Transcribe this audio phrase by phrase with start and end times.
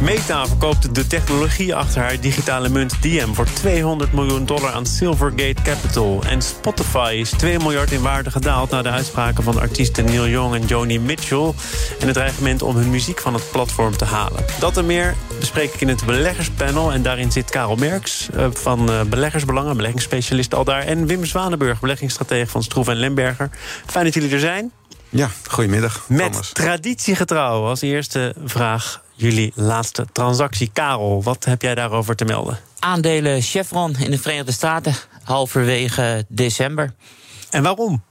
[0.00, 5.62] Meta verkoopt de technologie achter haar digitale munt Diem voor 200 miljoen dollar aan Silvergate
[5.62, 6.22] Capital.
[6.26, 10.54] En Spotify is 2 miljard in waarde gedaald na de uitspraken van artiesten Neil Young
[10.54, 11.52] en Joni Mitchell.
[12.00, 14.44] En het dreigement om hun muziek van het platform te halen.
[14.58, 16.92] Dat en meer bespreek ik in het beleggerspanel.
[16.92, 20.82] En daarin zit Karel Merks eh, van eh, Beleggersbelangen, beleggingsspecialist al daar.
[20.82, 23.50] En Wim Zwanenburg, beleggingsstratege van Stroef en Lemberger.
[23.86, 24.72] Fijn dat jullie er zijn.
[25.08, 26.04] Ja, goedemiddag.
[26.08, 26.52] Met Thomas.
[26.52, 30.70] traditiegetrouw als eerste vraag jullie laatste transactie.
[30.72, 32.58] Karel, wat heb jij daarover te melden?
[32.78, 36.94] Aandelen Chevron in de Verenigde Staten halverwege december.
[37.50, 38.02] En waarom?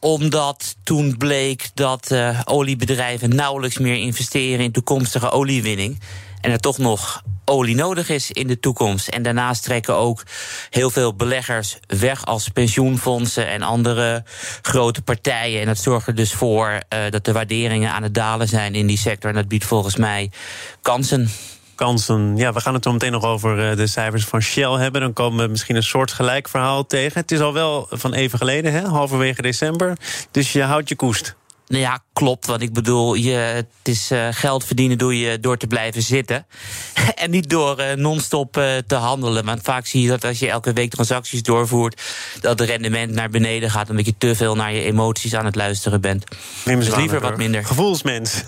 [0.00, 6.00] Omdat toen bleek dat uh, oliebedrijven nauwelijks meer investeren in toekomstige oliewinning.
[6.40, 9.08] En er toch nog olie nodig is in de toekomst.
[9.08, 10.22] En daarnaast trekken ook
[10.70, 14.24] heel veel beleggers weg als pensioenfondsen en andere
[14.62, 15.60] grote partijen.
[15.60, 18.86] En dat zorgt er dus voor uh, dat de waarderingen aan het dalen zijn in
[18.86, 19.30] die sector.
[19.30, 20.30] En dat biedt volgens mij
[20.82, 21.30] kansen.
[21.74, 22.36] Kansen.
[22.36, 25.00] Ja, we gaan het zo meteen nog over de cijfers van Shell hebben.
[25.00, 27.20] Dan komen we misschien een soort gelijk verhaal tegen.
[27.20, 28.80] Het is al wel van even geleden, hè?
[28.80, 29.96] halverwege december.
[30.30, 31.36] Dus je houdt je koest.
[31.68, 32.46] Nou ja, klopt.
[32.46, 36.46] Want ik bedoel, je, het is uh, geld verdienen doe je door te blijven zitten.
[37.14, 39.44] en niet door uh, non-stop uh, te handelen.
[39.44, 42.02] Want vaak zie je dat als je elke week transacties doorvoert,
[42.40, 43.90] dat het rendement naar beneden gaat.
[43.90, 46.24] Omdat je te veel naar je emoties aan het luisteren bent.
[46.64, 47.64] Neem dus liever wat minder.
[47.64, 48.34] Gevoelsmens.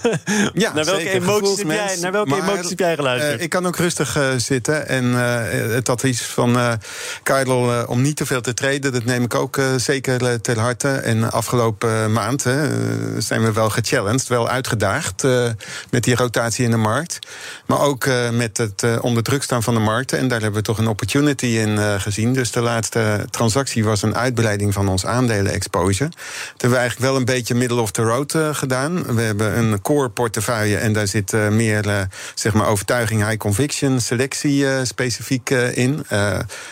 [0.52, 3.40] ja, naar welke, zeker, emoties, heb jij, naar welke maar, emoties heb jij geluisterd?
[3.40, 4.88] ik kan ook rustig zitten.
[4.88, 5.04] En
[5.72, 6.78] het advies van
[7.22, 10.88] Karel om niet te veel te treden, dat neem ik ook zeker ter harte.
[10.88, 12.44] En afgelopen maand
[13.18, 15.48] zijn we wel gechallenged, wel uitgedaagd uh,
[15.90, 17.18] met die rotatie in de markt.
[17.66, 20.18] Maar ook uh, met het uh, onder druk staan van de markten.
[20.18, 22.32] En daar hebben we toch een opportunity in gezien.
[22.32, 26.10] Dus de laatste transactie was een uitbreiding van ons aandelen-exposure.
[26.10, 29.14] Dat hebben we eigenlijk wel een beetje middle of the road gedaan.
[29.14, 34.66] We hebben een core portefeuille en daar zit meer zeg maar overtuiging, high conviction, selectie
[34.82, 36.06] specifiek in.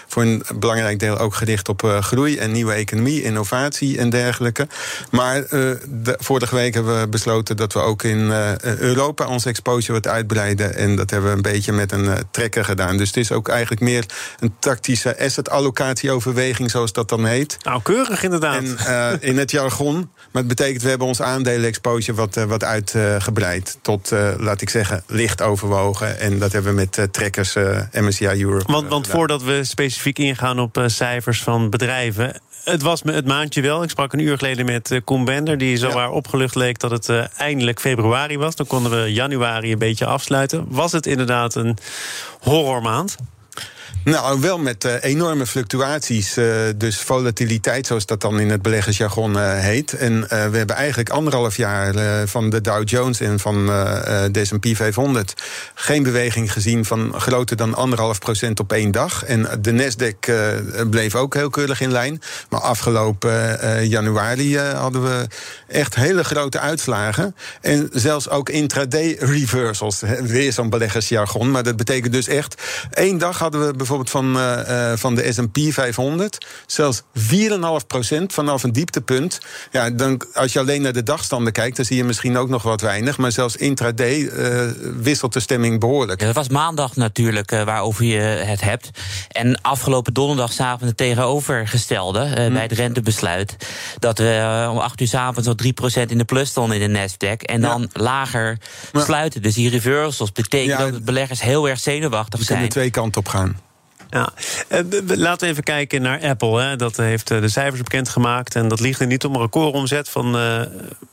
[0.06, 4.68] voor een belangrijk deel ook gericht op groei en nieuwe economie, innovatie en dergelijke.
[5.10, 9.92] Maar de, vorige week hebben we besloten dat we ook in uh, Europa ons exposure
[9.92, 10.74] wat uitbreiden.
[10.74, 12.96] En dat hebben we een beetje met een uh, trekker gedaan.
[12.96, 14.04] Dus het is ook eigenlijk meer
[14.38, 17.56] een tactische asset allocatie-overweging, zoals dat dan heet.
[17.62, 18.62] Nou, keurig inderdaad.
[18.62, 19.94] En, in het jargon.
[20.32, 23.78] Maar het betekent, we hebben ons aandelen-exposure wat, wat uitgebreid.
[23.82, 26.20] tot, laat ik zeggen, licht overwogen.
[26.20, 27.54] En dat hebben we met trekkers
[27.92, 28.72] MSCI Europe.
[28.72, 33.62] Want, want voordat we specifiek ingaan op cijfers van bedrijven het was me het maandje
[33.62, 33.82] wel.
[33.82, 36.90] Ik sprak een uur geleden met uh, Koen Bender, die zo waar opgelucht leek dat
[36.90, 38.56] het uh, eindelijk februari was.
[38.56, 40.66] Dan konden we januari een beetje afsluiten.
[40.68, 41.76] Was het inderdaad een
[42.40, 43.16] horrormaand?
[44.08, 46.38] Nou, wel met uh, enorme fluctuaties.
[46.38, 49.92] Uh, dus volatiliteit, zoals dat dan in het beleggersjargon uh, heet.
[49.92, 51.94] En we hebben eigenlijk anderhalf jaar
[52.28, 53.66] van de Dow Jones en van
[54.32, 55.34] de S&P 500...
[55.74, 59.24] geen beweging gezien van groter dan anderhalf procent op één dag.
[59.24, 60.32] En de Nasdaq
[60.90, 62.20] bleef ook heel keurig in lijn.
[62.50, 65.26] Maar afgelopen januari hadden we
[65.68, 67.34] echt hele grote uitslagen.
[67.60, 70.02] En zelfs ook intraday reversals.
[70.20, 71.50] Weer zo'n beleggersjargon.
[71.50, 72.62] Maar dat betekent dus echt...
[72.90, 76.46] één dag hadden we bijvoorbeeld van, uh, van de S&P 500.
[76.66, 77.22] Zelfs 4,5%
[78.26, 79.38] vanaf een dieptepunt.
[79.70, 82.62] Ja, dan, als je alleen naar de dagstanden kijkt, dan zie je misschien ook nog
[82.62, 83.18] wat weinig.
[83.18, 86.20] Maar zelfs intraday uh, wisselt de stemming behoorlijk.
[86.20, 88.90] Ja, dat was maandag natuurlijk uh, waarover je het hebt.
[89.28, 92.52] En afgelopen donderdag zagen we het tegenovergestelde hmm.
[92.52, 93.56] bij het rentebesluit.
[93.98, 97.36] Dat we om 8 uur s avonds 3% in de plus stonden in de Nasdaq.
[97.36, 98.02] En dan ja.
[98.02, 98.58] lager
[98.92, 99.00] ja.
[99.00, 99.42] sluiten.
[99.42, 102.48] Dus die reversals betekenen ja, dat beleggers heel erg zenuwachtig zijn.
[102.48, 103.60] We kunnen twee kanten op gaan.
[104.10, 104.32] Ja.
[105.06, 106.62] Laten we even kijken naar Apple.
[106.62, 106.76] Hè.
[106.76, 108.54] Dat heeft de cijfers bekendgemaakt.
[108.54, 110.26] En dat ligt er niet om een recordomzet van.
[110.26, 110.62] Uh,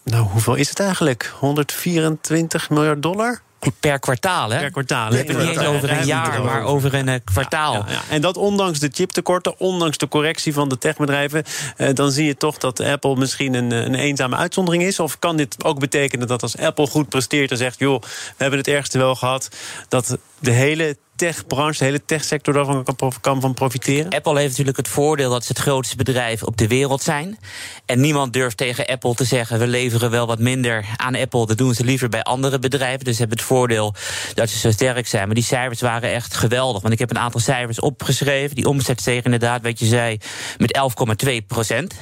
[0.03, 1.33] nou, hoeveel is het eigenlijk?
[1.39, 3.41] 124 miljard dollar?
[3.79, 4.59] Per kwartaal, hè?
[4.59, 5.11] Per kwartaal.
[5.11, 7.73] Het niet eens over een jaar, maar over een uh, kwartaal.
[7.73, 8.01] Ja, ja, ja.
[8.09, 11.43] En dat ondanks de chiptekorten, ondanks de correctie van de techbedrijven...
[11.77, 14.99] Uh, dan zie je toch dat Apple misschien een, een, eenzame uitzondering is.
[14.99, 17.79] Of kan dit ook betekenen dat als Apple goed presteert en zegt...
[17.79, 18.07] joh, we
[18.37, 19.49] hebben het ergste wel gehad...
[19.87, 22.85] dat de hele techbranche, de hele techsector daarvan
[23.21, 24.09] kan, van profiteren?
[24.09, 27.39] Apple heeft natuurlijk het voordeel dat ze het grootste bedrijf op de wereld zijn.
[27.85, 31.45] En niemand durft tegen Apple te zeggen: we leveren wel wat minder aan Apple.
[31.45, 33.05] Dat doen ze liever bij andere bedrijven.
[33.05, 33.93] Dus ze hebben het voordeel
[34.33, 35.25] dat ze zo sterk zijn.
[35.25, 36.81] Maar die cijfers waren echt geweldig.
[36.81, 38.55] Want ik heb een aantal cijfers opgeschreven.
[38.55, 40.17] Die omzet steeg inderdaad, wat je zei,
[40.57, 40.79] met
[41.25, 41.93] 11,2 procent.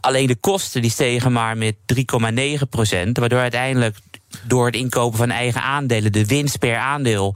[0.00, 3.18] Alleen de kosten die stegen maar met 3,9 procent.
[3.18, 3.96] Waardoor uiteindelijk
[4.42, 7.34] door het inkopen van eigen aandelen de winst per aandeel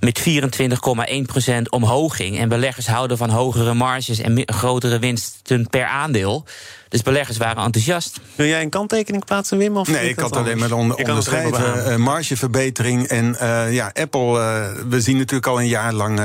[0.00, 2.38] met 24,1% omhoog ging.
[2.38, 6.44] En beleggers houden van hogere marges en grotere winsten per aandeel.
[6.88, 8.20] Dus beleggers waren enthousiast.
[8.34, 9.76] Wil jij een kanttekening plaatsen, Wim?
[9.76, 11.92] Of nee, ik had alleen maar on onderschrijven.
[11.92, 13.06] Uh, margeverbetering.
[13.06, 16.20] En uh, ja, Apple, uh, we zien natuurlijk al een jaar lang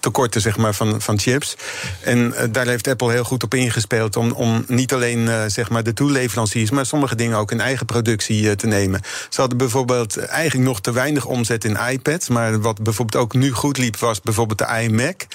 [0.00, 1.56] tekorten zeg maar, van, van chips.
[2.00, 5.92] En daar heeft Apple heel goed op ingespeeld om, om niet alleen zeg maar de
[5.92, 9.00] toeleveranciers, maar sommige dingen ook in eigen productie te nemen.
[9.28, 12.28] Ze hadden bijvoorbeeld eigenlijk nog te weinig omzet in iPads.
[12.28, 15.26] Maar wat bijvoorbeeld ook nu goed liep, was bijvoorbeeld de iMac.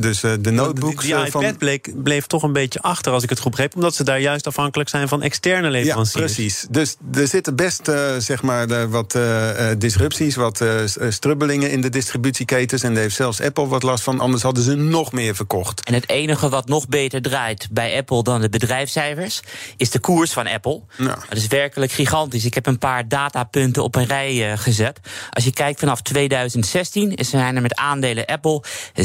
[0.00, 1.04] dus de notebooks.
[1.04, 3.74] Die, die iPad bleek, bleef toch een beetje achter, als ik het goed begreep.
[3.74, 6.12] Omdat ze daar juist afhankelijk zijn van externe leveranciers.
[6.12, 6.66] Ja, precies.
[6.70, 10.64] Dus er zitten best uh, zeg maar, wat uh, disrupties, wat
[11.08, 12.82] strubbelingen in de distributieketens.
[12.82, 14.20] En daar heeft zelfs Apple wat last van.
[14.20, 15.84] Anders hadden ze nog meer verkocht.
[15.84, 19.40] En het enige wat nog beter draait bij Apple dan de bedrijfscijfers,
[19.76, 20.82] is de koers van Apple.
[20.98, 22.44] Dat is werkelijk gigantisch.
[22.44, 25.00] Ik heb een paar datapunten op een rij gezet.
[25.30, 28.62] Als je kijkt vanaf 2016, zijn er met aandelen Apple
[28.94, 29.02] 621%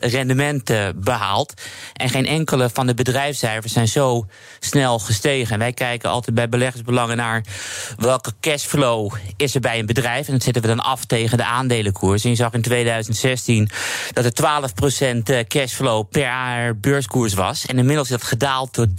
[0.00, 1.54] rendement behaald.
[1.92, 4.26] En geen enkele van de bedrijfscijfers zijn zo
[4.60, 5.52] snel gestegen.
[5.52, 7.44] En wij kijken altijd bij beleggersbelangen naar
[7.96, 10.26] welke cashflow is er bij een bedrijf.
[10.26, 12.24] En dat zetten we dan af tegen de aandelenkoers.
[12.24, 13.68] En je zag in 2016
[14.12, 17.66] dat er 12% eh, cashflow per jaar beurskoers was.
[17.66, 18.94] En inmiddels is dat gedaald tot 3%.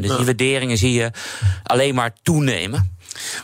[0.00, 1.10] Dus die waarderingen zie je
[1.62, 2.93] alleen maar toenemen.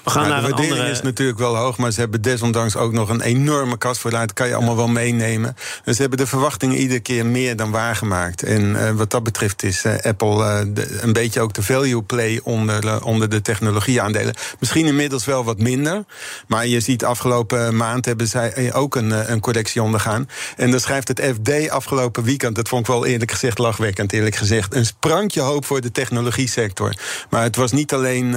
[0.04, 0.90] We gaan naar de waardering andere...
[0.90, 4.28] is natuurlijk wel hoog, maar ze hebben desondanks ook nog een enorme kast vooruit.
[4.28, 5.56] Dat kan je allemaal wel meenemen.
[5.84, 8.42] Dus ze hebben de verwachtingen iedere keer meer dan waargemaakt.
[8.42, 12.02] En uh, wat dat betreft is uh, Apple uh, de, een beetje ook de value
[12.02, 14.34] play onder, onder de technologieaandelen.
[14.58, 16.04] Misschien inmiddels wel wat minder.
[16.46, 20.28] Maar je ziet afgelopen maand hebben zij ook een, een correctie ondergaan.
[20.56, 24.36] En dan schrijft het FD afgelopen weekend, dat vond ik wel eerlijk gezegd lachwekkend, eerlijk
[24.36, 26.94] gezegd, een sprankje hoop voor de technologie sector.
[27.30, 28.36] Maar het was niet alleen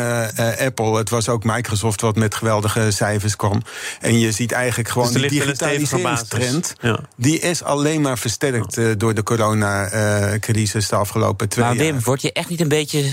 [0.59, 3.61] Apple, het was ook Microsoft wat met geweldige cijfers kwam.
[3.99, 6.75] En je ziet eigenlijk gewoon dus die digitaliseringstrend...
[6.81, 6.99] Ja.
[7.15, 11.75] die is alleen maar versterkt uh, door de coronacrisis de afgelopen twee jaar.
[11.75, 13.11] Maar Wim, word je echt niet een beetje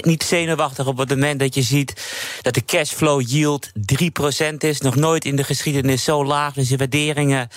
[0.00, 1.94] niet zenuwachtig op het moment dat je ziet
[2.42, 4.80] dat de cashflow yield 3% is.
[4.80, 6.54] Nog nooit in de geschiedenis zo laag.
[6.54, 7.48] Dus je waarderingen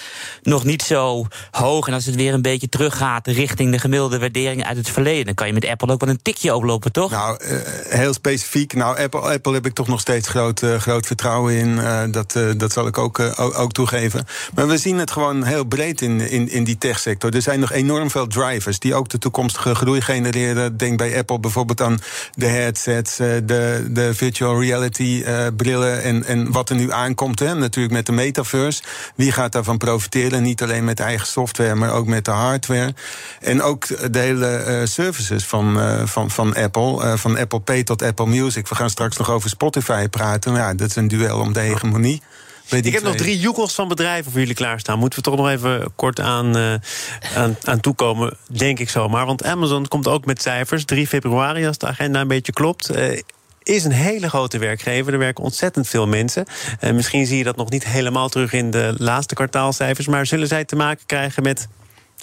[0.42, 1.88] nog niet zo hoog.
[1.88, 5.34] En als het weer een beetje teruggaat richting de gemiddelde waarderingen uit het verleden, dan
[5.34, 7.12] kan je met Apple ook wel een tikje oplopen, toch?
[7.12, 8.74] Nou, uh, heel specifiek.
[8.74, 11.68] Nou, Apple, Apple heb ik toch nog steeds groot, uh, groot vertrouwen in.
[11.68, 14.26] Uh, dat, dat zal ik ook, ook, ook, toegeven.
[14.56, 17.36] Maar we zien het gewoon heel breed in, in, in die techsector.
[17.36, 20.78] Er zijn nog enorm veel drivers die ook de toekomstige groei genereren.
[20.78, 22.00] Denk bij Apple bijvoorbeeld aan
[22.34, 27.40] de headsets, eh, de, de virtual reality uh, brillen en, en wat er nu aankomt.
[27.40, 28.84] Hè, natuurlijk met de metaverse.
[29.16, 30.44] Wie gaat daarvan profiteren?
[30.44, 32.94] Niet alleen met eigen software, maar ook met de hardware.
[33.42, 37.18] En ook de hele uh, services van, van, van Apple.
[37.18, 38.68] van Apple Pay tot Apple Music.
[38.68, 40.54] We gaan straks nog over Spotify praten.
[40.54, 42.22] Ja, dat is een duel om de hegemonie.
[42.70, 45.00] Ik heb nog drie joekels van bedrijven voor jullie klaarstaan.
[45.00, 46.74] Moeten we toch nog even kort aan, uh,
[47.36, 49.26] aan, aan toekomen, denk ik zomaar.
[49.26, 50.86] Want Amazon komt ook met cijfers.
[50.86, 52.98] 3 februari, als de agenda een beetje klopt.
[52.98, 53.20] Uh,
[53.64, 55.14] is een hele grote werkgever.
[55.14, 56.46] Er werken ontzettend veel mensen.
[56.82, 60.08] Uh, misschien zie je dat nog niet helemaal terug in de laatste kwartaalcijfers.
[60.08, 61.68] Maar zullen zij te maken krijgen met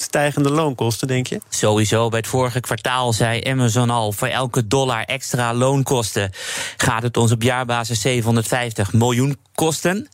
[0.02, 1.40] stijgende loonkosten, denk je?
[1.48, 2.08] Sowieso.
[2.08, 4.12] Bij het vorige kwartaal zei Amazon al...
[4.12, 6.30] voor elke dollar extra loonkosten
[6.76, 10.08] gaat het ons op jaarbasis 750 miljoen kosten.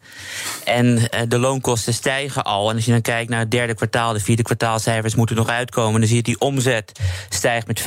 [0.65, 2.71] En eh, de loonkosten stijgen al.
[2.71, 6.01] En als je dan kijkt naar het derde kwartaal, de vierde kwartaalcijfers moeten nog uitkomen.
[6.01, 7.83] Dan zie je die omzet stijgt met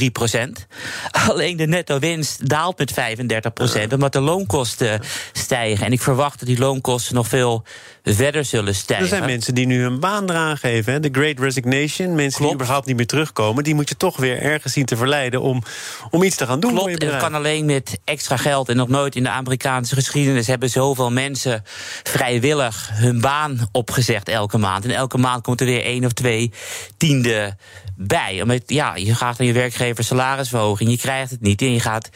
[0.00, 0.66] 15,3 procent.
[1.28, 5.00] Alleen de netto winst daalt met 35 procent, omdat de loonkosten
[5.32, 5.86] stijgen.
[5.86, 7.64] En ik verwacht dat die loonkosten nog veel
[8.02, 9.04] verder zullen stijgen.
[9.06, 11.02] Er zijn mensen die nu hun baan eraan geven.
[11.02, 13.64] De Great Resignation, mensen die überhaupt niet meer terugkomen...
[13.64, 15.62] die moet je toch weer ergens zien te verleiden om,
[16.10, 16.74] om iets te gaan doen.
[16.74, 18.68] Klopt, het kan alleen met extra geld.
[18.68, 21.62] En nog nooit in de Amerikaanse geschiedenis hebben zoveel mensen
[22.02, 24.84] vrijwillig hun baan opgezegd elke maand.
[24.84, 26.52] En elke maand komt er weer één of twee
[26.96, 27.56] tiende
[27.96, 28.42] bij.
[28.42, 32.10] Omdat ja, je gaat aan je werkgever salarisverhoging, je krijgt het niet en je gaat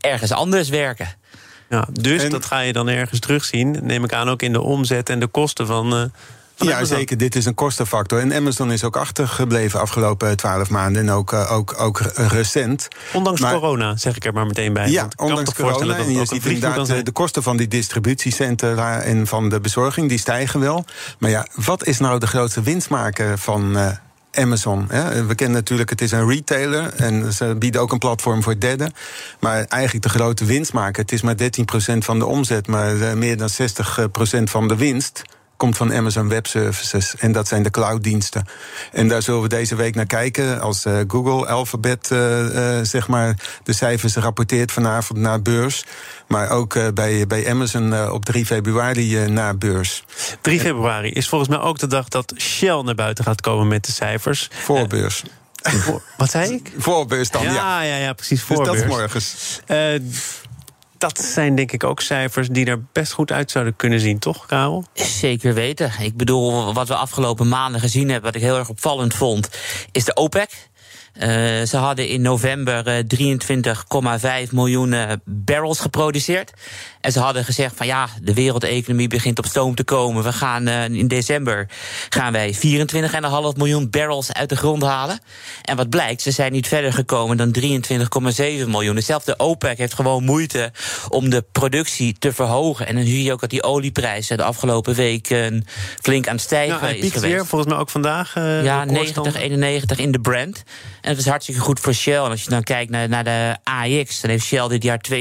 [0.00, 1.08] ergens anders werken.
[1.68, 5.08] Ja, dus dat ga je dan ergens terugzien, neem ik aan, ook in de omzet
[5.08, 6.04] en de kosten van, uh,
[6.68, 7.16] Ja, zeker.
[7.16, 8.18] Dit is een kostenfactor.
[8.20, 11.02] En Amazon is ook achtergebleven afgelopen twaalf maanden.
[11.02, 12.88] En ook, ook, ook recent.
[13.12, 14.90] Ondanks corona, zeg ik er maar meteen bij.
[14.90, 15.96] Ja, ondanks corona.
[15.96, 20.60] En je ziet inderdaad de kosten van die distributiecentra en van de bezorging, die stijgen
[20.60, 20.84] wel.
[21.18, 23.76] Maar ja, wat is nou de grootste winstmaker van
[24.32, 24.86] Amazon.
[25.26, 28.92] We kennen natuurlijk, het is een retailer en ze bieden ook een platform voor derden.
[29.40, 33.36] Maar eigenlijk de grote winstmaker, het is maar 13% van de omzet, maar eh, meer
[33.36, 35.22] dan 60% van de winst
[35.60, 37.14] komt van Amazon Web Services.
[37.16, 38.46] En dat zijn de clouddiensten.
[38.92, 40.60] En daar zullen we deze week naar kijken.
[40.60, 45.84] Als uh, Google, Alphabet, uh, uh, zeg maar, de cijfers rapporteert vanavond naar beurs.
[46.28, 50.04] Maar ook bij, bij Amazon op 3 februari naar beurs.
[50.40, 53.84] 3 februari is volgens mij ook de dag dat Shell naar buiten gaat komen met
[53.84, 54.48] de cijfers.
[54.52, 55.22] Voorbeurs.
[56.16, 56.72] Wat zei ik?
[56.78, 57.52] Voorbeurs dan, ja.
[57.52, 58.70] Ja, ja, ja precies, voorbeurs.
[58.70, 59.60] Dus dat is morgens
[61.00, 64.46] dat zijn denk ik ook cijfers die er best goed uit zouden kunnen zien, toch,
[64.46, 64.84] Karel?
[64.94, 65.92] Zeker weten.
[66.00, 69.48] Ik bedoel, wat we afgelopen maanden gezien hebben, wat ik heel erg opvallend vond,
[69.92, 70.69] is de OPEC.
[71.14, 71.26] Uh,
[71.66, 73.20] ze hadden in november 23,5
[74.22, 76.52] eh, miljoen eh, barrels geproduceerd.
[77.00, 80.22] En ze hadden gezegd van ja, de wereldeconomie begint op stoom te komen.
[80.22, 81.68] We gaan in december
[82.08, 82.60] gaan wij 24,5
[83.56, 85.20] miljoen barrels uit de grond halen.
[85.62, 88.94] En wat blijkt, ze zijn niet verder gekomen dan 23,7 miljoen.
[88.94, 90.72] Dezelfde OPEC heeft gewoon moeite
[91.08, 92.86] om de productie te verhogen.
[92.86, 95.64] En dan zie je ook dat die olieprijzen de afgelopen weken
[96.02, 97.20] flink aan het stijgen is geweest.
[97.20, 98.36] Weer, volgens mij ook vandaag.
[98.36, 100.62] Uh, ja, 90, 91 in de Brent.
[101.00, 102.24] En dat is hartstikke goed voor Shell.
[102.24, 105.16] En als je dan kijkt naar, naar de AX, dan heeft Shell dit jaar 22%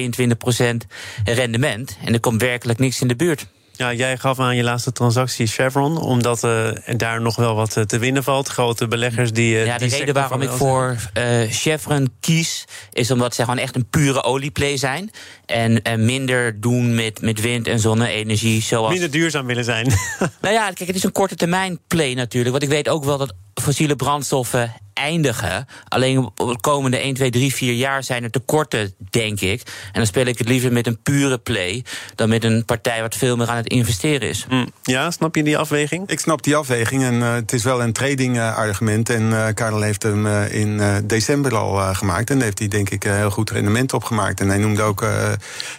[1.24, 1.98] rendement.
[2.06, 3.48] En er komt werkelijk niks in de buurt.
[3.80, 7.84] Ja, jij gaf aan je laatste transactie Chevron, omdat uh, daar nog wel wat eh,
[7.84, 8.48] te winnen valt.
[8.48, 9.56] Grote beleggers die.
[9.56, 13.76] Uh, ja, de reden waarom ik voor uh, Chevron kies, is omdat ze gewoon echt
[13.76, 15.12] een pure olieplay zijn.
[15.50, 18.62] En, en minder doen met, met wind- en zonne-energie.
[18.62, 18.92] Zoals...
[18.92, 19.88] Minder duurzaam willen zijn.
[20.42, 22.52] nou ja, kijk, het is een korte termijn play natuurlijk.
[22.52, 25.68] Want ik weet ook wel dat fossiele brandstoffen eindigen.
[25.88, 29.62] Alleen de komende 1, 2, 3, 4 jaar zijn er tekorten, denk ik.
[29.86, 31.84] En dan speel ik het liever met een pure play
[32.16, 34.46] dan met een partij wat veel meer aan het investeren is.
[34.50, 34.72] Mm.
[34.84, 36.10] Ja, snap je die afweging?
[36.10, 39.10] Ik snap die afweging en uh, het is wel een trading uh, argument.
[39.10, 42.30] En uh, Karel heeft hem in december al gemaakt.
[42.30, 44.40] En heeft hij denk ik heel goed rendement opgemaakt.
[44.40, 45.06] En hij noemde ook,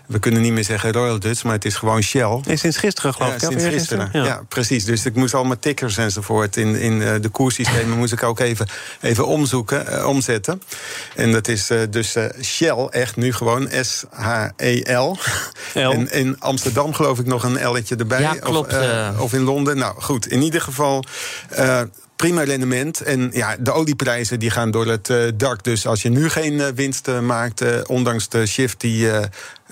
[0.07, 2.40] we kunnen niet meer zeggen Royal Dutch, maar het is gewoon Shell.
[2.45, 3.40] Nee, sinds gisteren geloof ik.
[3.40, 4.09] Ja, sinds gisteren.
[4.12, 4.25] Ja.
[4.25, 4.43] ja.
[4.49, 4.85] precies.
[4.85, 8.67] Dus ik moest allemaal tickers enzovoort in, in de koerssystemen moest ik ook even
[9.00, 10.62] even omzoeken, uh, omzetten.
[11.17, 15.17] En dat is uh, dus Shell, echt nu gewoon S-H-E-L.
[15.75, 18.21] En in Amsterdam geloof ik nog een L'tje erbij.
[18.21, 18.75] Ja, klopt.
[18.75, 19.76] Of, of in Londen.
[19.76, 21.05] Nou goed, in ieder geval
[22.21, 23.00] prima rendement.
[23.00, 25.65] En ja, de olieprijzen die gaan door het dak.
[25.65, 29.09] Dus als je nu geen winst maakt, ondanks de shift die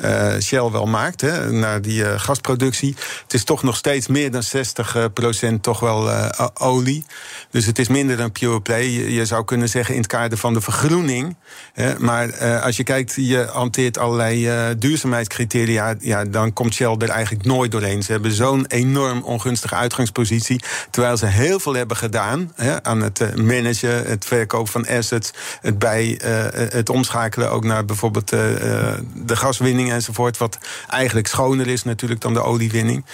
[0.05, 2.95] uh, Shell wel maakt, hè, naar die uh, gasproductie.
[3.23, 6.11] Het is toch nog steeds meer dan 60 uh, procent toch wel
[6.55, 7.05] olie.
[7.51, 8.85] Dus het is minder dan pure play.
[8.89, 11.37] Je, zou kunnen zeggen in het kader van de vergroening.
[11.73, 15.95] Hè, maar als je kijkt, je hanteert allerlei duurzaamheidscriteria...
[16.01, 18.03] Ja, dan komt Shell er eigenlijk nooit doorheen.
[18.03, 20.63] Ze hebben zo'n enorm ongunstige uitgangspositie...
[20.91, 24.07] terwijl ze heel veel hebben gedaan hè, aan het managen...
[24.07, 26.21] het verkopen van assets, het, bij,
[26.53, 30.37] het omschakelen ook naar bijvoorbeeld de gaswinning enzovoort.
[30.37, 33.05] Wat eigenlijk schoner is natuurlijk dan de oliewinning.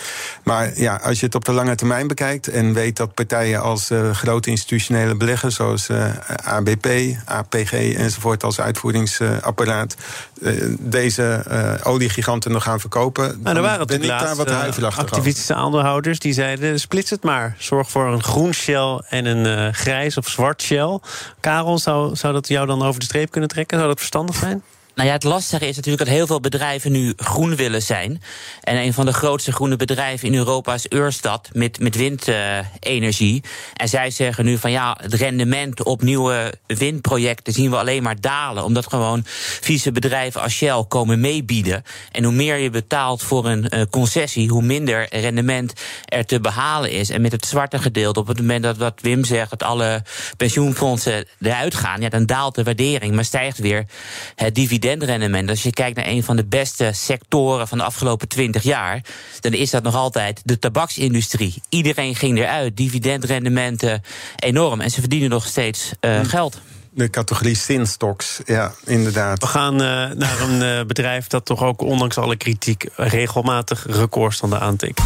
[0.43, 3.90] Maar ja, als je het op de lange termijn bekijkt en weet dat partijen als
[3.90, 6.87] uh, grote institutionele beleggers, zoals uh, eh, ABP,
[7.25, 9.97] APG enzovoort, als uitvoeringsapparaat,
[10.43, 11.45] uh, deze
[11.83, 13.40] oliegiganten nog gaan verkopen.
[13.43, 17.54] Nou, er waren ben ik daar wat huiverachtig Activistische aandeelhouders die zeiden: splits het maar.
[17.59, 20.99] Zorg voor een groen shell en een grijs of zwart shell.
[21.40, 23.76] Karel, zou, zou dat jou dan over de streep kunnen trekken?
[23.76, 24.62] Zou dat verstandig zijn?
[24.95, 28.23] Nou ja, het lastige is natuurlijk dat heel veel bedrijven nu groen willen zijn.
[28.63, 33.43] En een van de grootste groene bedrijven in Europa is Eurstad met, met windenergie.
[33.75, 38.21] en zij zeggen nu van ja, het rendement op nieuwe windprojecten zien we alleen maar
[38.21, 38.65] dalen.
[38.65, 39.23] Omdat gewoon
[39.61, 41.83] vieze bedrijven als Shell komen meebieden.
[42.13, 45.73] En hoe meer je betaalt voor een uh, concessie, hoe minder rendement
[46.05, 47.11] er te behalen is.
[47.11, 50.03] En met het zwarte gedeelte, op het moment dat wat Wim zegt, dat alle
[50.37, 53.87] pensioenfondsen eruit gaan, ja, dan daalt de waardering, maar stijgt weer
[54.35, 55.49] het dividend dividendrendement.
[55.49, 59.05] Als je kijkt naar een van de beste sectoren van de afgelopen 20 jaar,
[59.41, 61.62] dan is dat nog altijd de tabaksindustrie.
[61.69, 64.03] Iedereen ging eruit, dividendrendementen
[64.37, 64.81] enorm.
[64.81, 66.61] En ze verdienen nog steeds uh, geld
[66.91, 69.41] de categorie Sinstocks, ja, inderdaad.
[69.41, 74.61] We gaan uh, naar een uh, bedrijf dat toch ook ondanks alle kritiek regelmatig recordstanden
[74.61, 75.00] aantikt.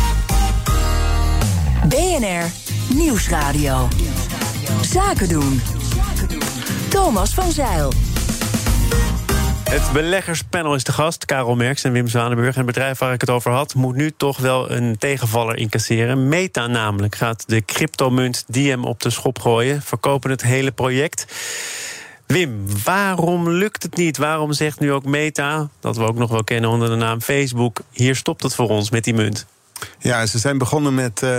[1.88, 2.50] BNR
[2.94, 3.88] Nieuwsradio.
[4.80, 5.60] Zaken doen.
[6.88, 8.07] Thomas van Zeil.
[9.78, 12.50] Het beleggerspanel is de gast, Karel Merks en Wim Zwanenburg.
[12.50, 16.28] En het bedrijf waar ik het over had, moet nu toch wel een tegenvaller incasseren.
[16.28, 19.82] Meta namelijk gaat de cryptomunt Diem op de schop gooien.
[19.82, 21.26] Verkopen het hele project.
[22.26, 24.16] Wim, waarom lukt het niet?
[24.16, 27.80] Waarom zegt nu ook Meta, dat we ook nog wel kennen onder de naam Facebook...
[27.90, 29.46] hier stopt het voor ons met die munt?
[29.98, 31.30] Ja, ze zijn begonnen met uh,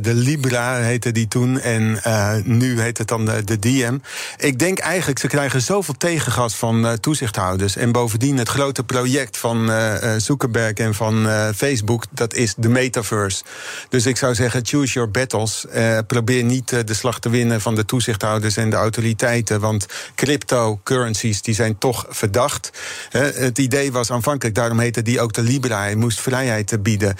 [0.00, 1.60] de Libra, heette die toen.
[1.60, 3.98] En uh, nu heet het dan de, DM.
[4.36, 7.76] Ik denk eigenlijk, ze krijgen zoveel tegengas van toezichthouders.
[7.76, 9.70] En bovendien het grote project van
[10.16, 12.04] Zuckerberg en van Facebook...
[12.10, 13.44] dat is de metaverse.
[13.88, 15.66] Dus ik zou zeggen, choose your battles.
[16.06, 19.60] probeer niet de slag te winnen van de toezichthouders en de autoriteiten.
[19.60, 22.70] Want cryptocurrencies, die zijn toch verdacht.
[23.10, 25.78] het idee was aanvankelijk, daarom heette die ook de Libra.
[25.78, 27.16] Hij moest vrijheid bieden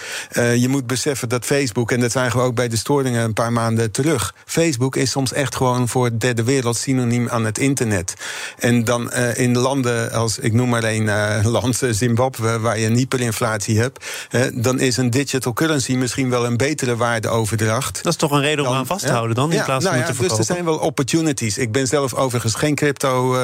[0.63, 3.53] je moet beseffen dat Facebook, en dat zagen we ook bij de storingen een paar
[3.53, 4.35] maanden terug.
[4.45, 8.15] Facebook is soms echt gewoon voor de derde wereld synoniem aan het internet.
[8.59, 12.87] En dan uh, in landen als, ik noem maar één uh, land, Zimbabwe, waar je
[12.87, 18.03] een hyperinflatie hebt, uh, dan is een digital currency misschien wel een betere waardeoverdracht.
[18.03, 19.93] Dat is toch een reden om aan vast te houden dan, in ja, plaats van
[19.93, 20.39] nou ja, te verkopen?
[20.39, 21.59] Dus er zijn wel opportunities.
[21.59, 23.37] Ik ben zelf overigens geen crypto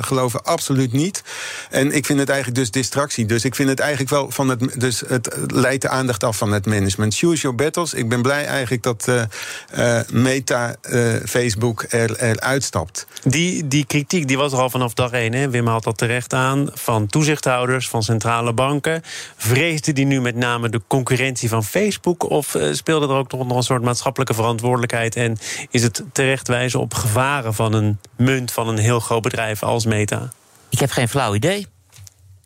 [0.00, 1.22] geloven, absoluut niet.
[1.70, 3.26] En ik vind het eigenlijk dus distractie.
[3.26, 6.52] Dus ik vind het eigenlijk wel van het, dus het leidt de aandacht af van
[6.56, 7.14] het management.
[7.14, 7.94] Choose your battles.
[7.94, 9.22] Ik ben blij eigenlijk dat uh,
[9.78, 13.06] uh, Meta, uh, Facebook er, er uitstapt.
[13.22, 15.32] Die, die kritiek die was er al vanaf dag één.
[15.32, 15.50] Hè?
[15.50, 16.68] Wim haalt dat terecht aan.
[16.74, 19.02] Van toezichthouders, van centrale banken.
[19.36, 22.30] Vreesde die nu met name de concurrentie van Facebook?
[22.30, 25.16] Of speelde er ook nog een soort maatschappelijke verantwoordelijkheid?
[25.16, 25.36] En
[25.70, 29.84] is het terecht wijzen op gevaren van een munt van een heel groot bedrijf als
[29.84, 30.32] Meta?
[30.70, 31.66] Ik heb geen flauw idee.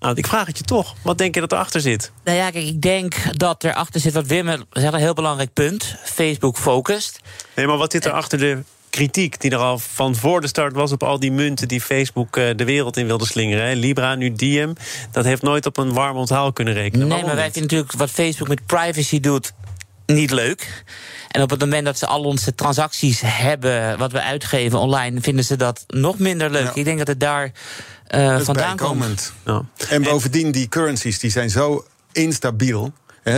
[0.00, 0.94] Nou, ik vraag het je toch.
[1.02, 2.12] Wat denk je dat erachter zit?
[2.24, 5.96] Nou ja, kijk, ik denk dat erachter zit wat Wim zegt, een heel belangrijk punt.
[6.04, 7.20] Facebook focust.
[7.56, 10.72] Nee, maar wat zit er achter de kritiek die er al van voor de start
[10.72, 13.76] was op al die munten die Facebook eh, de wereld in wilde slingeren.
[13.76, 14.72] Libra, nu Diem.
[15.10, 17.08] Dat heeft nooit op een warm onthaal kunnen rekenen.
[17.08, 19.52] Nee, maar wij vinden natuurlijk wat Facebook met privacy doet
[20.06, 20.84] niet leuk.
[21.30, 25.44] En op het moment dat ze al onze transacties hebben, wat we uitgeven online, vinden
[25.44, 26.70] ze dat nog minder leuk.
[26.74, 27.52] Ik denk dat het daar
[28.14, 29.32] uh, vandaan komt.
[29.44, 29.62] Ja.
[29.88, 32.92] En bovendien, die currencies die zijn zo instabiel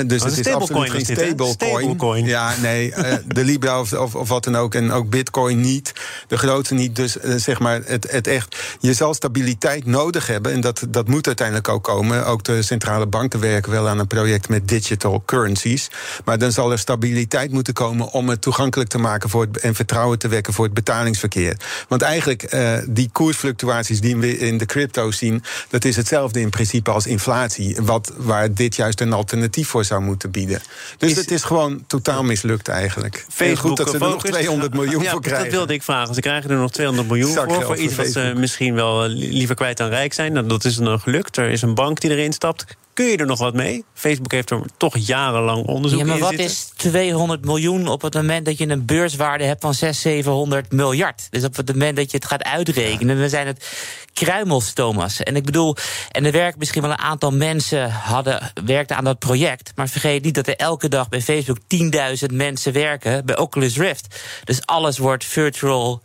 [0.06, 2.25] dus oh, het is absoluut geen stablecoin.
[2.25, 4.75] ja, nee, uh, de Libra of, of, of, wat dan ook.
[4.75, 5.92] En ook Bitcoin niet.
[6.28, 6.96] De grootste niet.
[6.96, 8.56] Dus uh, zeg maar, het, het echt.
[8.80, 10.52] Je zal stabiliteit nodig hebben.
[10.52, 12.26] En dat, dat moet uiteindelijk ook komen.
[12.26, 15.90] Ook de centrale banken werken wel aan een project met digital currencies.
[16.25, 19.75] Maar dan zal er stabiliteit moeten komen om het toegankelijk te maken voor het, en
[19.75, 21.56] vertrouwen te wekken voor het betalingsverkeer.
[21.88, 26.50] Want eigenlijk, uh, die koersfluctuaties die we in de crypto zien, dat is hetzelfde in
[26.50, 27.76] principe als inflatie.
[27.83, 30.61] Wat, waar dit juist een alternatief voor zou moeten bieden.
[30.99, 33.25] Dus is, het is gewoon totaal mislukt eigenlijk.
[33.29, 35.45] Facebook goed dat ze er nog 200 miljoen voor krijgen.
[35.45, 36.14] Dat wilde ik vragen.
[36.14, 37.62] Ze krijgen er nog 200 miljoen voor.
[37.62, 40.33] Voor iets wat ze misschien wel liever kwijt dan rijk zijn.
[40.33, 41.37] Nou, dat is dan gelukt.
[41.37, 42.64] Er is een bank die erin stapt.
[42.94, 43.85] Kun je er nog wat mee?
[43.94, 48.14] Facebook heeft er toch jarenlang onderzoek in Ja, maar wat is 200 miljoen op het
[48.14, 51.26] moment dat je een beurswaarde hebt van 600, 700 miljard?
[51.31, 53.68] Dus op het moment dat je het gaat uitrekenen, dan zijn het
[54.12, 55.22] kruimels, Thomas.
[55.22, 55.76] En ik bedoel,
[56.11, 59.72] en er werken misschien wel een aantal mensen hadden, werkten aan dat project.
[59.74, 64.20] Maar vergeet niet dat er elke dag bij Facebook 10.000 mensen werken bij Oculus Rift.
[64.44, 66.02] Dus alles wordt virtual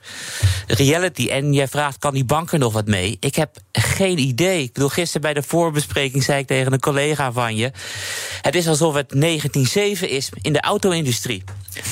[0.67, 1.27] reality.
[1.27, 3.17] En jij vraagt, kan die bank er nog wat mee?
[3.19, 4.63] Ik heb geen idee.
[4.63, 7.71] Ik bedoel, gisteren bij de voorbespreking zei ik tegen een collega van je.
[8.41, 11.43] Het is alsof het 1907 is in de auto-industrie.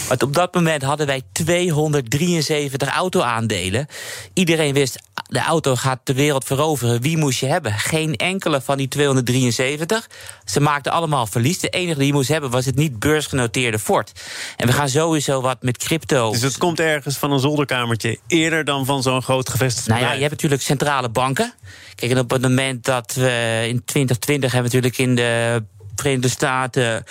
[0.08, 3.88] Want op dat moment hadden wij 273 auto-aandelen.
[4.34, 7.01] Iedereen wist, de auto gaat de wereld veroveren.
[7.01, 7.71] Wie moest je hebben?
[7.71, 10.09] Geen enkele van die 273.
[10.45, 11.59] Ze maakten allemaal verlies.
[11.59, 14.11] De enige die je moest hebben was het niet beursgenoteerde Ford.
[14.57, 16.31] En we gaan sowieso wat met crypto.
[16.31, 20.11] Dus het komt ergens van een zolderkamertje eerder dan van zo'n groot gevestigd Nou ja,
[20.11, 21.53] je hebt natuurlijk centrale banken.
[21.95, 25.63] Kijk, en op het moment dat we in 2020 hebben we natuurlijk in de
[25.95, 27.03] Verenigde Staten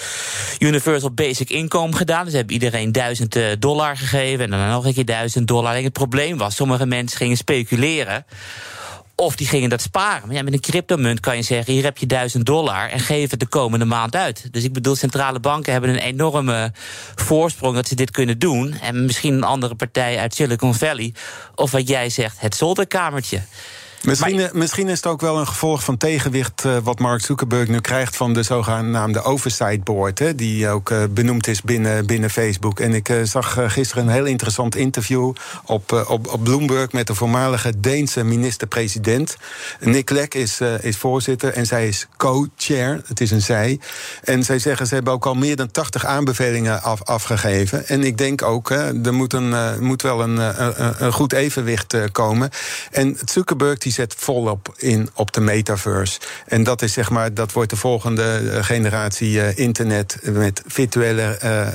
[0.58, 2.24] Universal Basic Income gedaan.
[2.24, 5.74] Dus hebben iedereen duizend eh, dollar gegeven en dan nog een keer duizend dollar.
[5.74, 8.26] En het probleem was, sommige mensen gingen speculeren.
[9.16, 10.26] Of die gingen dat sparen.
[10.26, 13.30] Maar ja, met een cryptomunt kan je zeggen: hier heb je duizend dollar en geef
[13.30, 14.48] het de komende maand uit.
[14.50, 16.72] Dus ik bedoel, centrale banken hebben een enorme
[17.14, 18.72] voorsprong dat ze dit kunnen doen.
[18.72, 21.14] En misschien een andere partij uit Silicon Valley.
[21.54, 23.40] Of wat jij zegt, het zolderkamertje.
[24.04, 27.68] Misschien, eh, misschien is het ook wel een gevolg van tegenwicht uh, wat Mark Zuckerberg
[27.68, 32.30] nu krijgt van de zogenaamde oversight board, hè, die ook uh, benoemd is binnen, binnen
[32.30, 32.80] Facebook.
[32.80, 35.32] En ik zag gisteren een heel interessant interview
[35.64, 39.36] op, op, op Bloomberg met de voormalige Deense minister-president.
[39.80, 43.02] Nick Clegg is, is voorzitter en zij is co-chair.
[43.06, 43.80] Het is een zij.
[44.24, 47.86] En zij zeggen ze hebben ook al meer dan 80 aanbevelingen af, afgegeven.
[47.86, 51.96] En ik denk ook, hè, er moet, een, moet wel een, een, een goed evenwicht
[52.12, 52.50] komen.
[52.90, 56.20] En Zuckerberg die zet volop in op de metaverse.
[56.46, 61.38] En dat is zeg maar, dat wordt de volgende eh, generatie uh, internet met virtuele
[61.44, 61.66] uh,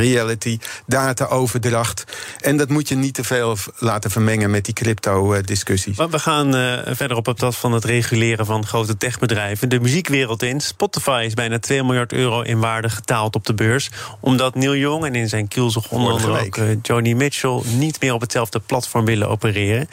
[0.00, 2.04] reality, dataoverdracht.
[2.40, 5.96] En dat moet je niet te veel laten vermengen met die crypto-discussies.
[5.96, 6.52] We gaan
[6.96, 9.68] verder op het pad van het reguleren van grote techbedrijven.
[9.68, 10.60] De muziekwereld in.
[10.60, 13.90] Spotify is bijna 2 miljard euro in waarde getaald op de beurs.
[14.20, 18.20] Omdat Neil Young en in zijn kielzog onder andere ook Joni Mitchell niet meer op
[18.20, 19.88] hetzelfde platform willen opereren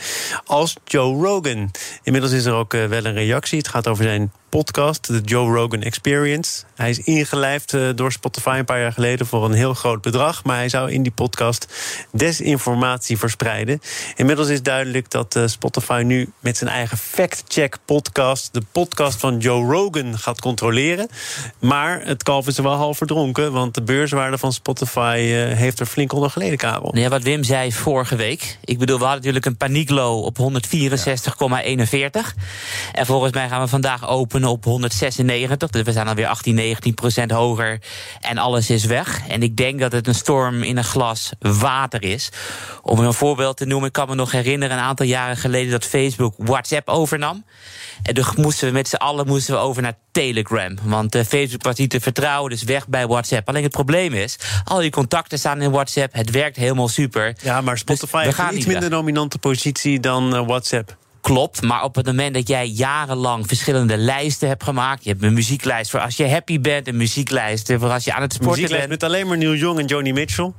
[0.46, 1.71] als Joe Rogan.
[2.04, 3.58] Inmiddels is er ook wel een reactie.
[3.58, 6.64] Het gaat over zijn podcast, de Joe Rogan Experience.
[6.76, 10.44] Hij is ingelijfd uh, door Spotify een paar jaar geleden voor een heel groot bedrag.
[10.44, 11.68] Maar hij zou in die podcast
[12.12, 13.82] desinformatie verspreiden.
[14.16, 19.38] Inmiddels is duidelijk dat uh, Spotify nu met zijn eigen fact-check podcast, de podcast van
[19.38, 21.08] Joe Rogan, gaat controleren.
[21.60, 25.80] Maar het kalf is er wel half verdronken, want de beurswaarde van Spotify uh, heeft
[25.80, 26.98] er flink onder geleden, Karel.
[26.98, 28.58] Ja, wat Wim zei vorige week.
[28.64, 30.44] Ik bedoel, we hadden natuurlijk een panieklow op 164,41.
[32.92, 35.70] En volgens mij gaan we vandaag open op 196.
[35.70, 37.80] Dus we zijn alweer 18, 19 procent hoger.
[38.22, 39.28] En alles is weg.
[39.28, 42.30] En ik denk dat het een storm in een glas water is.
[42.82, 44.78] Om een voorbeeld te noemen, ik kan me nog herinneren...
[44.78, 47.44] een aantal jaren geleden dat Facebook WhatsApp overnam.
[48.04, 50.78] En toen moesten we met z'n allen moesten we over naar Telegram.
[50.84, 53.48] Want uh, Facebook was niet te vertrouwen, dus weg bij WhatsApp.
[53.48, 56.14] Alleen het probleem is, al die contacten staan in WhatsApp.
[56.14, 57.36] Het werkt helemaal super.
[57.42, 60.98] Ja, maar Spotify dus heeft een iets minder dominante positie dan uh, WhatsApp.
[61.22, 65.04] Klopt, maar op het moment dat jij jarenlang verschillende lijsten hebt gemaakt.
[65.04, 68.22] Je hebt een muzieklijst voor als je happy bent, een muzieklijst voor als je aan
[68.22, 68.90] het sporten bent.
[68.90, 70.52] met alleen maar Neil Young en Joni Mitchell.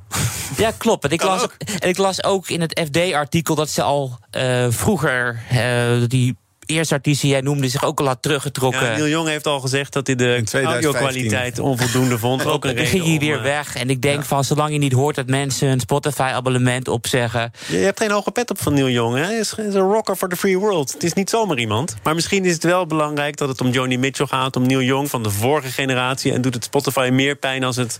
[0.57, 1.03] Ja, klopt.
[1.03, 1.47] En ik, las,
[1.79, 6.93] en ik las ook in het FD-artikel dat ze al uh, vroeger uh, die eerste
[6.93, 8.85] artiest die jij noemde zich ook al had teruggetrokken.
[8.85, 12.45] Ja, Neil Young heeft al gezegd dat hij de audio-kwaliteit onvoldoende vond.
[12.45, 13.75] ook een dan ging hij weer weg.
[13.75, 14.23] En ik denk ja.
[14.23, 17.51] van, zolang je niet hoort dat mensen een Spotify-abonnement opzeggen...
[17.67, 19.15] Je hebt geen hoge pet op van Neil Young.
[19.15, 19.23] Hè?
[19.23, 20.93] Hij is een rocker for the free world.
[20.93, 21.95] Het is niet zomaar iemand.
[22.03, 24.55] Maar misschien is het wel belangrijk dat het om Joni Mitchell gaat...
[24.55, 26.31] om Neil Young van de vorige generatie...
[26.31, 27.99] en doet het Spotify meer pijn als het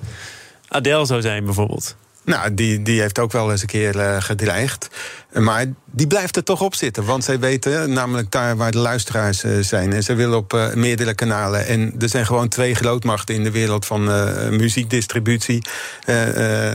[0.68, 1.96] Adele zou zijn bijvoorbeeld.
[2.26, 4.88] Nou, die, die heeft ook wel eens een keer uh, gedreigd.
[5.34, 5.66] Maar
[5.96, 7.06] die blijft er toch op zitten.
[7.06, 9.94] Want zij weten namelijk daar waar de luisteraars uh, zijn.
[9.94, 11.66] En ze willen op uh, meerdere kanalen.
[11.66, 14.04] En er zijn gewoon twee grootmachten in de wereld van
[14.58, 15.62] muziekdistributie.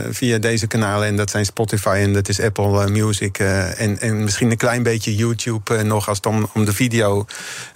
[0.09, 1.07] via deze kanalen.
[1.07, 3.39] En dat zijn Spotify en dat is Apple Music.
[3.39, 7.25] en, en misschien een klein beetje YouTube nog als het om, de video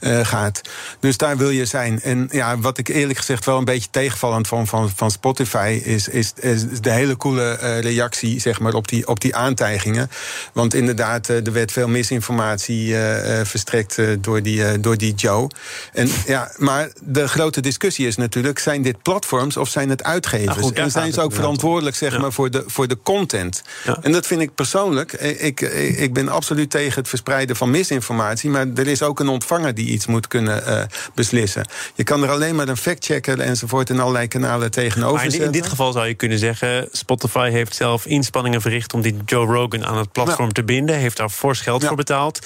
[0.01, 0.61] gaat.
[0.99, 2.01] Dus daar wil je zijn.
[2.01, 5.81] En ja, wat ik eerlijk gezegd wel een beetje tegenvallend vond van, van Spotify...
[5.83, 10.09] is, is, is de hele coole reactie zeg maar, op, die, op die aantijgingen.
[10.53, 12.97] Want inderdaad, eh, er werd veel misinformatie uh,
[13.43, 15.47] verstrekt door, die, door die Joe.
[15.93, 20.47] En, ja, maar de grote discussie is natuurlijk: zijn dit platforms of zijn het uitgevers?
[20.47, 23.63] Nou goed, en zijn ze ook verantwoordelijk zeg maar, voor, de, voor de content?
[23.85, 23.97] Ja.
[24.01, 25.13] En dat vind ik persoonlijk.
[25.13, 25.61] Ik,
[25.97, 28.49] ik ben absoluut tegen het verspreiden van misinformatie.
[28.49, 30.81] Maar er is ook een ontvanger die iets moet kunnen uh,
[31.13, 31.65] beslissen.
[31.93, 35.41] Je kan er alleen maar een factchecker enzovoort in allerlei kanalen tegenover maar in.
[35.41, 39.45] In dit geval zou je kunnen zeggen: Spotify heeft zelf inspanningen verricht om die Joe
[39.45, 40.95] Rogan aan het platform te binden.
[40.95, 42.39] Heeft daar fors geld voor betaald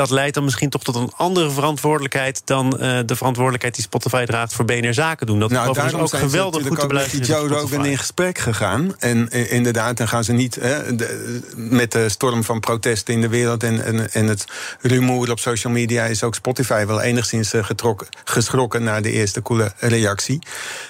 [0.00, 4.24] dat leidt dan misschien toch tot een andere verantwoordelijkheid dan uh, de verantwoordelijkheid die Spotify
[4.24, 5.38] draagt voor BNR Zaken doen.
[5.38, 7.18] Dat nou, is ook geweldig goed te blijven.
[7.18, 8.94] Met Joe Rogan in gesprek gegaan.
[8.98, 13.28] En uh, inderdaad, dan gaan ze niet de, met de storm van protesten in de
[13.28, 14.44] wereld en, en, en het
[14.80, 19.72] rumoer op social media is ook Spotify wel enigszins getrokken, geschrokken naar de eerste coole
[19.78, 20.38] reactie.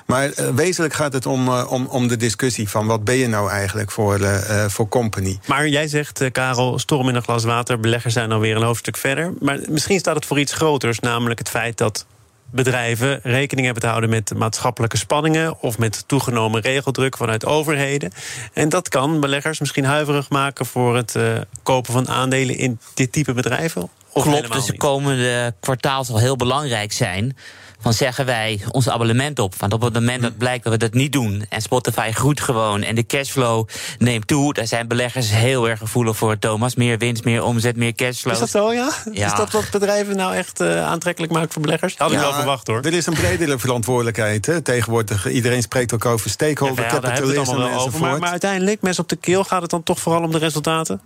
[0.07, 3.91] Maar wezenlijk gaat het om, om, om de discussie van wat ben je nou eigenlijk
[3.91, 4.21] voor,
[4.69, 5.39] voor company.
[5.47, 9.33] Maar jij zegt, Karel, storm in een glas water, beleggers zijn alweer een hoofdstuk verder.
[9.41, 12.07] Maar misschien staat het voor iets groters, namelijk het feit dat
[12.51, 18.13] bedrijven rekening hebben te houden met maatschappelijke spanningen of met toegenomen regeldruk vanuit overheden.
[18.53, 23.13] En dat kan beleggers misschien huiverig maken voor het uh, kopen van aandelen in dit
[23.13, 23.89] type bedrijven.
[24.13, 27.37] Of Klopt, dus de komende kwartaal zal heel belangrijk zijn
[27.81, 29.55] van zeggen wij ons abonnement op.
[29.55, 32.83] Want op het moment dat blijkt dat we dat niet doen en Spotify groeit gewoon
[32.83, 36.75] en de cashflow neemt toe, daar zijn beleggers heel erg gevoelig voor, Thomas.
[36.75, 38.33] Meer winst, meer omzet, meer cashflow.
[38.33, 38.91] Is dat zo, ja?
[39.13, 39.27] ja.
[39.27, 41.95] Is dat wat bedrijven nou echt uh, aantrekkelijk maakt voor beleggers?
[41.99, 42.81] Had ik wel verwacht hoor.
[42.81, 44.47] Er is een bredere verantwoordelijkheid.
[44.47, 44.61] Hè.
[44.61, 48.01] Tegenwoordig, iedereen spreekt ook over stakeholder ja, capitalisme enzovoort.
[48.01, 51.01] Maar, maar uiteindelijk, mensen op de keel, gaat het dan toch vooral om de resultaten?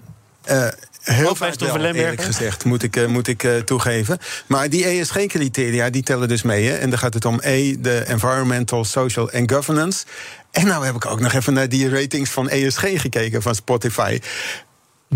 [0.50, 0.66] Uh,
[1.04, 4.18] Heel vaak wel, eerlijk gezegd, moet ik, uh, moet ik uh, toegeven.
[4.46, 6.66] Maar die ESG-criteria, die tellen dus mee.
[6.66, 6.76] Hè?
[6.76, 10.04] En dan gaat het om E, de environmental, social en governance.
[10.50, 14.18] En nou heb ik ook nog even naar die ratings van ESG gekeken van Spotify.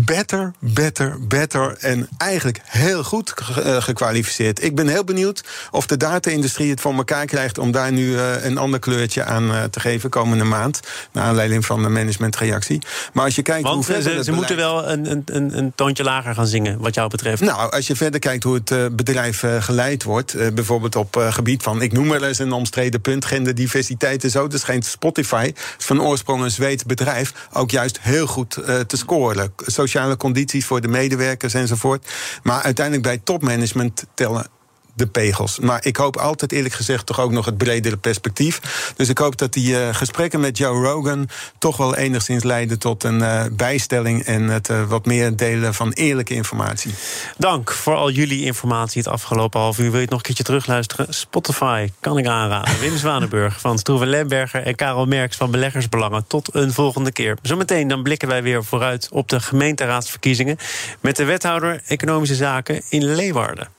[0.05, 3.33] Better, better, better en eigenlijk heel goed
[3.63, 4.63] eh, gekwalificeerd.
[4.63, 8.45] Ik ben heel benieuwd of de data-industrie het voor elkaar krijgt om daar nu uh,
[8.45, 10.79] een ander kleurtje aan uh, te geven komende maand.
[11.11, 12.81] Naar aanleiding van de managementreactie.
[13.13, 16.03] Maar als je kijkt Want hoe ze, ze moeten wel een, een, een, een toontje
[16.03, 17.41] lager gaan zingen, wat jou betreft.
[17.41, 21.17] Nou, als je verder kijkt hoe het eh, bedrijf eh, geleid wordt, eh, bijvoorbeeld op
[21.17, 24.85] eh, gebied van, ik noem maar eens een omstreden punt, genderdiversiteit en zo, dus schijnt
[24.85, 29.53] Spotify, van oorsprong een Zweeds bedrijf, ook juist heel goed eh, te scoren.
[29.89, 32.13] Sociale condities voor de medewerkers enzovoort.
[32.43, 34.58] Maar uiteindelijk bij topmanagement tellen
[34.99, 35.59] de pegels.
[35.59, 38.61] Maar ik hoop altijd eerlijk gezegd toch ook nog het bredere perspectief.
[38.95, 43.03] Dus ik hoop dat die eh, gesprekken met Joe Rogan toch wel enigszins leiden tot
[43.03, 46.93] een eh, bijstelling en het eh, wat meer delen van eerlijke informatie.
[47.37, 49.85] Dank voor al jullie informatie het afgelopen half uur.
[49.85, 51.13] Wil je het nog een keertje terugluisteren?
[51.13, 52.79] Spotify kan ik aanraden.
[52.79, 56.27] Wim Zwanenburg van Stroeven Lemberger en Karel Merks van Beleggersbelangen.
[56.27, 57.37] Tot een volgende keer.
[57.41, 60.57] Zometeen dan blikken wij weer vooruit op de gemeenteraadsverkiezingen...
[60.99, 63.78] met de wethouder Economische Zaken in Leeuwarden.